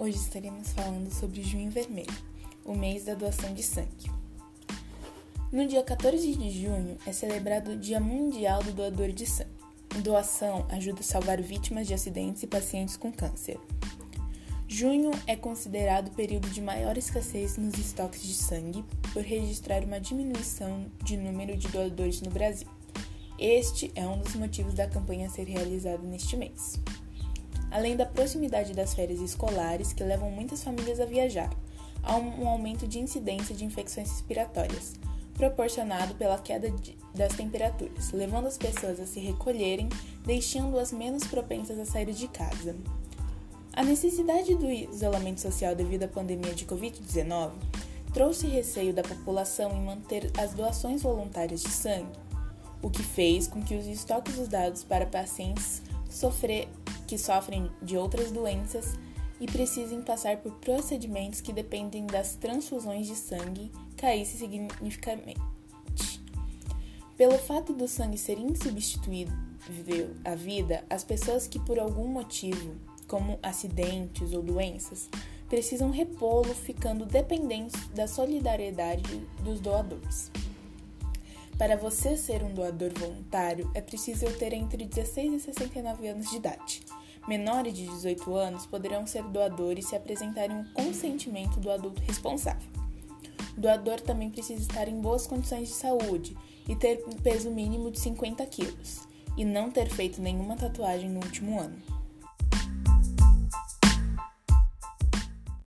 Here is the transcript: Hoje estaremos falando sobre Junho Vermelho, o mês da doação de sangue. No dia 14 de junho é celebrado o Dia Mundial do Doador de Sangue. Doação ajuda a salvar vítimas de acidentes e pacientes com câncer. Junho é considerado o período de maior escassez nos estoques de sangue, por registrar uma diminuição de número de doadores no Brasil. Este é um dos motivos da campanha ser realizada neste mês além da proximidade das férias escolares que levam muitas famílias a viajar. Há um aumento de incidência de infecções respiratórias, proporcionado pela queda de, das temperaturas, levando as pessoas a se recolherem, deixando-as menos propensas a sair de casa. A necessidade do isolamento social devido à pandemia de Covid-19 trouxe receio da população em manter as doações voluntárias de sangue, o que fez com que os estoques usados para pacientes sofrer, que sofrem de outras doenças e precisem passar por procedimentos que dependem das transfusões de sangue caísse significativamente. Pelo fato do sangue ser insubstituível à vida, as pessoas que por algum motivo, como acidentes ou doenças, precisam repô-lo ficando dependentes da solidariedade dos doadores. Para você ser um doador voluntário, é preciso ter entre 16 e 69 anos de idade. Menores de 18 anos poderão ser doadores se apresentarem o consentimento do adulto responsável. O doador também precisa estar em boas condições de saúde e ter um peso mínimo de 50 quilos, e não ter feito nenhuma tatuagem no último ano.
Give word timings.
Hoje 0.00 0.16
estaremos 0.16 0.72
falando 0.72 1.12
sobre 1.12 1.42
Junho 1.42 1.70
Vermelho, 1.70 2.08
o 2.64 2.74
mês 2.74 3.04
da 3.04 3.12
doação 3.12 3.52
de 3.52 3.62
sangue. 3.62 4.10
No 5.52 5.68
dia 5.68 5.82
14 5.82 6.36
de 6.36 6.50
junho 6.62 6.96
é 7.04 7.12
celebrado 7.12 7.72
o 7.72 7.76
Dia 7.76 8.00
Mundial 8.00 8.62
do 8.62 8.72
Doador 8.72 9.12
de 9.12 9.26
Sangue. 9.26 9.50
Doação 10.02 10.66
ajuda 10.70 11.00
a 11.00 11.02
salvar 11.02 11.42
vítimas 11.42 11.86
de 11.86 11.92
acidentes 11.92 12.42
e 12.42 12.46
pacientes 12.46 12.96
com 12.96 13.12
câncer. 13.12 13.58
Junho 14.66 15.10
é 15.26 15.36
considerado 15.36 16.08
o 16.08 16.14
período 16.14 16.48
de 16.48 16.62
maior 16.62 16.96
escassez 16.96 17.58
nos 17.58 17.78
estoques 17.78 18.22
de 18.22 18.32
sangue, 18.32 18.82
por 19.12 19.22
registrar 19.22 19.84
uma 19.84 20.00
diminuição 20.00 20.86
de 21.04 21.18
número 21.18 21.58
de 21.58 21.68
doadores 21.68 22.22
no 22.22 22.30
Brasil. 22.30 22.68
Este 23.38 23.92
é 23.94 24.06
um 24.06 24.18
dos 24.18 24.34
motivos 24.34 24.72
da 24.72 24.88
campanha 24.88 25.28
ser 25.28 25.44
realizada 25.44 26.02
neste 26.02 26.38
mês 26.38 26.80
além 27.70 27.96
da 27.96 28.06
proximidade 28.06 28.74
das 28.74 28.94
férias 28.94 29.20
escolares 29.20 29.92
que 29.92 30.02
levam 30.02 30.30
muitas 30.30 30.62
famílias 30.62 31.00
a 31.00 31.04
viajar. 31.04 31.50
Há 32.02 32.16
um 32.16 32.48
aumento 32.48 32.86
de 32.86 32.98
incidência 32.98 33.54
de 33.54 33.64
infecções 33.64 34.10
respiratórias, 34.10 34.94
proporcionado 35.34 36.14
pela 36.14 36.38
queda 36.38 36.70
de, 36.70 36.96
das 37.14 37.34
temperaturas, 37.34 38.10
levando 38.12 38.46
as 38.46 38.58
pessoas 38.58 38.98
a 38.98 39.06
se 39.06 39.20
recolherem, 39.20 39.88
deixando-as 40.24 40.92
menos 40.92 41.24
propensas 41.24 41.78
a 41.78 41.84
sair 41.84 42.12
de 42.12 42.28
casa. 42.28 42.76
A 43.72 43.84
necessidade 43.84 44.54
do 44.54 44.70
isolamento 44.70 45.40
social 45.40 45.74
devido 45.74 46.02
à 46.02 46.08
pandemia 46.08 46.54
de 46.54 46.66
Covid-19 46.66 47.52
trouxe 48.12 48.46
receio 48.48 48.92
da 48.92 49.02
população 49.02 49.70
em 49.72 49.84
manter 49.84 50.30
as 50.36 50.52
doações 50.52 51.02
voluntárias 51.02 51.62
de 51.62 51.70
sangue, 51.70 52.18
o 52.82 52.90
que 52.90 53.02
fez 53.02 53.46
com 53.46 53.62
que 53.62 53.74
os 53.74 53.86
estoques 53.86 54.38
usados 54.38 54.82
para 54.82 55.06
pacientes 55.06 55.82
sofrer, 56.10 56.68
que 57.10 57.18
sofrem 57.18 57.68
de 57.82 57.96
outras 57.96 58.30
doenças 58.30 58.94
e 59.40 59.46
precisem 59.46 60.00
passar 60.00 60.36
por 60.36 60.52
procedimentos 60.60 61.40
que 61.40 61.52
dependem 61.52 62.06
das 62.06 62.36
transfusões 62.36 63.08
de 63.08 63.16
sangue 63.16 63.72
caísse 63.96 64.38
significativamente. 64.38 65.40
Pelo 67.16 67.36
fato 67.36 67.72
do 67.72 67.88
sangue 67.88 68.16
ser 68.16 68.38
insubstituível 68.38 69.34
à 70.24 70.36
vida, 70.36 70.84
as 70.88 71.02
pessoas 71.02 71.48
que 71.48 71.58
por 71.58 71.80
algum 71.80 72.06
motivo, 72.06 72.76
como 73.08 73.40
acidentes 73.42 74.32
ou 74.32 74.40
doenças, 74.40 75.10
precisam 75.48 75.90
repô-lo 75.90 76.54
ficando 76.54 77.04
dependentes 77.04 77.88
da 77.88 78.06
solidariedade 78.06 79.18
dos 79.42 79.58
doadores. 79.58 80.30
Para 81.60 81.76
você 81.76 82.16
ser 82.16 82.42
um 82.42 82.54
doador 82.54 82.90
voluntário, 82.98 83.70
é 83.74 83.82
preciso 83.82 84.24
ter 84.38 84.54
entre 84.54 84.86
16 84.86 85.34
e 85.34 85.40
69 85.40 86.08
anos 86.08 86.30
de 86.30 86.36
idade. 86.36 86.80
Menores 87.28 87.74
de 87.74 87.84
18 87.84 88.34
anos 88.34 88.64
poderão 88.64 89.06
ser 89.06 89.22
doadores 89.24 89.86
se 89.86 89.94
apresentarem 89.94 90.58
o 90.58 90.72
consentimento 90.72 91.60
do 91.60 91.70
adulto 91.70 92.00
responsável. 92.00 92.66
O 93.58 93.60
doador 93.60 94.00
também 94.00 94.30
precisa 94.30 94.62
estar 94.62 94.88
em 94.88 95.02
boas 95.02 95.26
condições 95.26 95.68
de 95.68 95.74
saúde 95.74 96.34
e 96.66 96.74
ter 96.74 97.04
um 97.06 97.12
peso 97.18 97.50
mínimo 97.50 97.90
de 97.90 98.00
50 98.00 98.46
quilos, 98.46 99.06
e 99.36 99.44
não 99.44 99.70
ter 99.70 99.90
feito 99.90 100.18
nenhuma 100.22 100.56
tatuagem 100.56 101.10
no 101.10 101.20
último 101.20 101.60
ano. 101.60 101.76